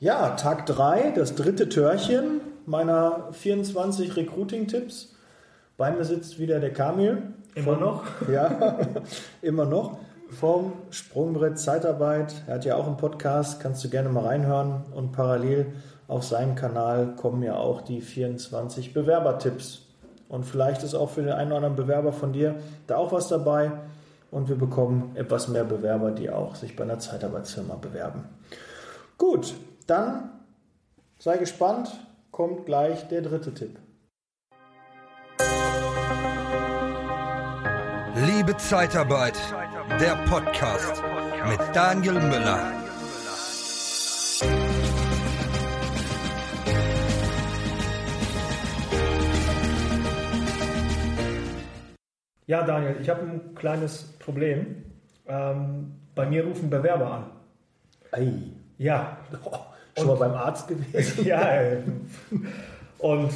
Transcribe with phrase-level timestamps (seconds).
[0.00, 5.14] Ja, Tag 3, das dritte Türchen meiner 24 Recruiting-Tipps.
[5.76, 7.22] Bei mir sitzt wieder der Kamil.
[7.54, 8.02] Immer Vom- noch?
[8.32, 8.78] Ja,
[9.42, 9.98] immer noch.
[10.30, 12.34] Vom Sprungbrett Zeitarbeit.
[12.46, 14.82] Er hat ja auch einen Podcast, kannst du gerne mal reinhören.
[14.94, 15.72] Und parallel
[16.06, 19.82] auf seinem Kanal kommen ja auch die 24 Bewerbertipps.
[20.28, 22.56] Und vielleicht ist auch für den einen oder anderen Bewerber von dir
[22.86, 23.72] da auch was dabei.
[24.30, 28.24] Und wir bekommen etwas mehr Bewerber, die auch sich bei einer Zeitarbeitsfirma bewerben.
[29.16, 29.54] Gut,
[29.88, 30.30] dann
[31.18, 31.88] sei gespannt,
[32.30, 33.78] kommt gleich der dritte Tipp.
[38.26, 39.38] Liebe Zeitarbeit,
[40.00, 41.02] der Podcast
[41.48, 42.72] mit Daniel Müller.
[52.46, 54.84] Ja, Daniel, ich habe ein kleines Problem.
[55.26, 57.30] Ähm, bei mir rufen Bewerber an.
[58.12, 58.32] Ei,
[58.78, 59.18] Ja,
[59.98, 61.24] schon mal beim Arzt gewesen?
[61.24, 61.48] ja.
[62.98, 63.30] Und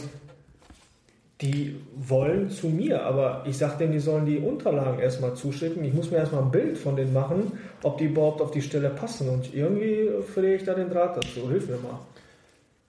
[1.42, 5.84] die wollen zu mir, aber ich sage denen, die sollen die Unterlagen erstmal zuschicken.
[5.84, 8.90] Ich muss mir erstmal ein Bild von denen machen, ob die überhaupt auf die Stelle
[8.90, 9.28] passen.
[9.28, 11.48] Und irgendwie verliere ich da den Draht dazu.
[11.50, 11.98] Hilf mir mal.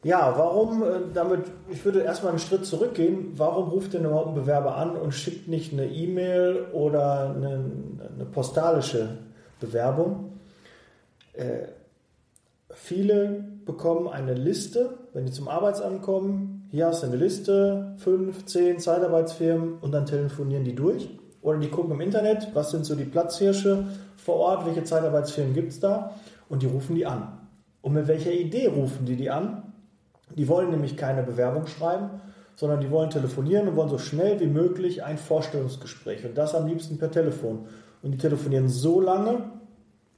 [0.04, 4.36] Ja, warum äh, damit, ich würde erstmal einen Schritt zurückgehen, warum ruft denn überhaupt ein
[4.36, 7.72] Bewerber an und schickt nicht eine E-Mail oder eine,
[8.14, 9.18] eine postalische
[9.62, 10.34] Bewerbung?
[11.34, 11.68] Äh,
[12.74, 18.46] viele bekommen eine Liste, wenn die zum Arbeitsamt kommen, hier hast du eine Liste, fünf,
[18.46, 21.10] zehn Zeitarbeitsfirmen und dann telefonieren die durch.
[21.42, 25.72] Oder die gucken im Internet, was sind so die Platzhirsche vor Ort, welche Zeitarbeitsfirmen gibt
[25.74, 26.16] es da
[26.50, 27.40] und die rufen die an.
[27.82, 29.74] Und mit welcher Idee rufen die die an?
[30.36, 32.22] Die wollen nämlich keine Bewerbung schreiben,
[32.56, 36.26] sondern die wollen telefonieren und wollen so schnell wie möglich ein Vorstellungsgespräch.
[36.26, 37.68] Und das am liebsten per Telefon.
[38.02, 39.44] Und die telefonieren so lange,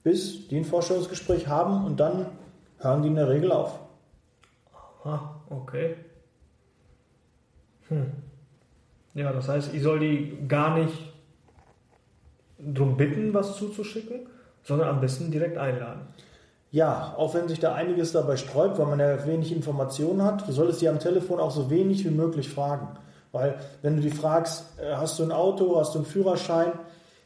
[0.04, 2.28] bis die ein Vorstellungsgespräch haben und dann
[2.80, 3.80] hören die in der Regel auf.
[5.04, 5.96] Ah, okay.
[7.90, 8.12] Hm.
[9.14, 11.14] Ja, das heißt, ich soll die gar nicht
[12.60, 14.28] drum bitten, was zuzuschicken,
[14.64, 16.08] sondern am besten direkt einladen.
[16.72, 20.52] Ja, auch wenn sich da einiges dabei sträubt, weil man ja wenig Informationen hat, du
[20.52, 22.90] solltest die am Telefon auch so wenig wie möglich fragen.
[23.32, 26.74] Weil wenn du die fragst, äh, hast du ein Auto, hast du einen Führerschein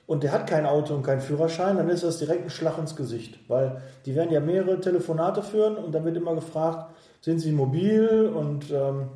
[0.10, 2.96] und der hat kein Auto und keinen Führerschein, dann ist das direkt ein Schlag ins
[2.96, 3.38] Gesicht.
[3.48, 8.26] Weil die werden ja mehrere Telefonate führen und dann wird immer gefragt, sind sie mobil?
[8.36, 9.10] Und ähm,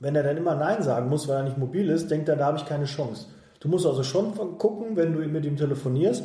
[0.00, 2.44] wenn er dann immer Nein sagen muss, weil er nicht mobil ist, denkt er, da
[2.44, 3.28] habe ich keine Chance.
[3.60, 6.24] Du musst also schon gucken, wenn du mit ihm telefonierst,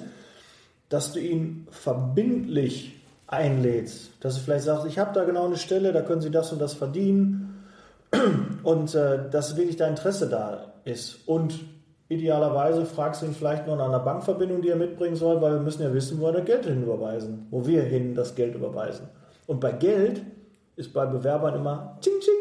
[0.90, 4.12] dass du ihn verbindlich einlädst.
[4.20, 6.60] Dass du vielleicht sagst, ich habe da genau eine Stelle, da können Sie das und
[6.60, 7.64] das verdienen.
[8.64, 11.26] Und äh, dass wirklich dein Interesse da ist.
[11.26, 11.54] Und
[12.10, 15.62] idealerweise fragst du ihn vielleicht noch nach einer Bankverbindung, die er mitbringen soll, weil wir
[15.62, 19.08] müssen ja wissen, wo er das Geld hin überweisen, wo wir hin das Geld überweisen.
[19.48, 20.22] Und bei Geld
[20.76, 22.34] ist bei Bewerbern immer Ching Ching.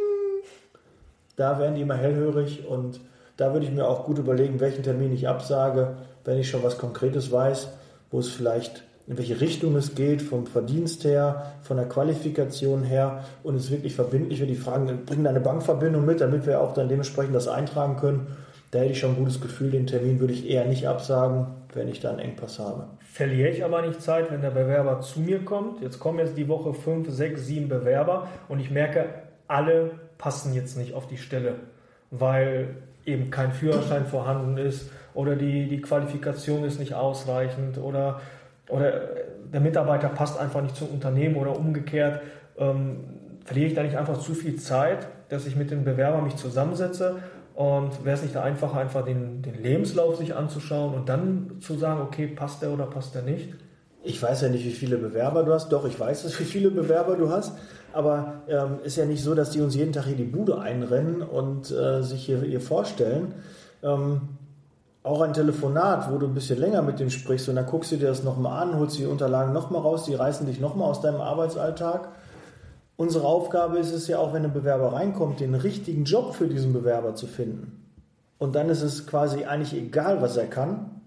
[1.36, 3.00] Da werden die immer hellhörig und
[3.36, 6.78] da würde ich mir auch gut überlegen, welchen Termin ich absage, wenn ich schon was
[6.78, 7.68] Konkretes weiß,
[8.10, 13.24] wo es vielleicht in welche Richtung es geht, vom Verdienst her, von der Qualifikation her
[13.42, 14.50] und es wirklich verbindlich wird.
[14.50, 18.28] Die fragen, bring deine Bankverbindung mit, damit wir auch dann dementsprechend das eintragen können.
[18.72, 21.88] Da hätte ich schon ein gutes Gefühl, den Termin würde ich eher nicht absagen, wenn
[21.88, 22.86] ich da einen Engpass habe.
[23.00, 25.82] Verliere ich aber nicht Zeit, wenn der Bewerber zu mir kommt.
[25.82, 29.10] Jetzt kommen jetzt die Woche fünf, sechs, sieben Bewerber und ich merke,
[29.46, 31.56] alle passen jetzt nicht auf die Stelle,
[32.10, 38.22] weil eben kein Führerschein vorhanden ist oder die, die Qualifikation ist nicht ausreichend oder,
[38.70, 39.02] oder
[39.52, 42.22] der Mitarbeiter passt einfach nicht zum Unternehmen oder umgekehrt.
[42.56, 43.00] Ähm,
[43.44, 47.16] verliere ich da nicht einfach zu viel Zeit, dass ich mit den Bewerbern mich zusammensetze
[47.54, 52.00] und wäre es nicht einfacher, einfach den, den Lebenslauf sich anzuschauen und dann zu sagen,
[52.00, 53.50] okay, passt der oder passt der nicht?
[54.04, 55.70] Ich weiß ja nicht, wie viele Bewerber du hast.
[55.70, 57.52] Doch, ich weiß wie viele Bewerber du hast.
[57.92, 61.22] Aber ähm, ist ja nicht so, dass die uns jeden Tag hier die Bude einrennen
[61.22, 63.34] und äh, sich hier, hier vorstellen.
[63.82, 64.22] Ähm,
[65.04, 67.96] auch ein Telefonat, wo du ein bisschen länger mit dem sprichst und dann guckst du
[67.96, 71.20] dir das nochmal an, holst die Unterlagen nochmal raus, die reißen dich nochmal aus deinem
[71.20, 72.08] Arbeitsalltag.
[72.96, 76.72] Unsere Aufgabe ist es ja auch, wenn ein Bewerber reinkommt, den richtigen Job für diesen
[76.72, 77.84] Bewerber zu finden.
[78.38, 81.00] Und dann ist es quasi eigentlich egal, was er kann,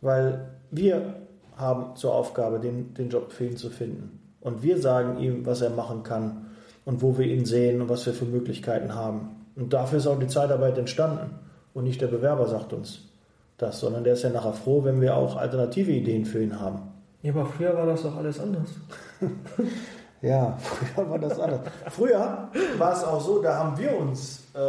[0.00, 1.14] weil wir
[1.56, 4.20] haben zur Aufgabe, den, den Job für ihn zu finden.
[4.40, 6.46] Und wir sagen ihm, was er machen kann
[6.84, 9.46] und wo wir ihn sehen und was wir für Möglichkeiten haben.
[9.54, 11.38] Und dafür ist auch die Zeitarbeit entstanden.
[11.72, 13.00] Und nicht der Bewerber sagt uns
[13.62, 16.82] das, sondern der ist ja nachher froh, wenn wir auch alternative Ideen für ihn haben.
[17.22, 18.68] Ja, aber früher war das doch alles anders.
[20.22, 21.60] Ja, früher war das anders.
[21.90, 22.48] Früher
[22.78, 24.60] war es auch so, da haben wir uns, äh,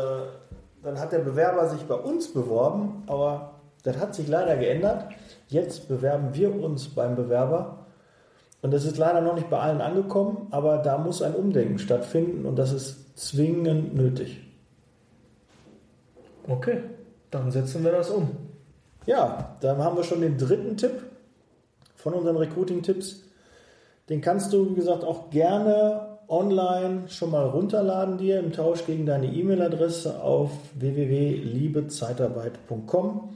[0.83, 3.53] dann hat der Bewerber sich bei uns beworben, aber
[3.83, 5.05] das hat sich leider geändert.
[5.47, 7.85] Jetzt bewerben wir uns beim Bewerber
[8.63, 12.45] Und das ist leider noch nicht bei allen angekommen, aber da muss ein Umdenken stattfinden
[12.45, 14.41] und das ist zwingend nötig.
[16.47, 16.81] Okay,
[17.29, 18.29] dann setzen wir das um.
[19.05, 21.03] Ja, dann haben wir schon den dritten Tipp
[21.95, 23.23] von unseren Recruiting-Tipps.
[24.13, 29.07] Den kannst du, wie gesagt, auch gerne online schon mal runterladen dir im Tausch gegen
[29.07, 33.29] deine E-Mail-Adresse auf www.liebezeitarbeit.com.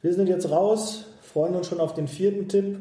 [0.00, 2.78] Wir sind jetzt raus, freuen uns schon auf den vierten Tipp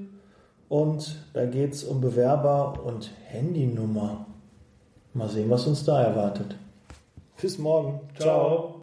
[0.69, 4.28] und da geht es um Bewerber und Handynummer.
[5.16, 6.56] Mal sehen, was uns da erwartet.
[7.42, 8.00] Bis morgen.
[8.19, 8.76] Ciao.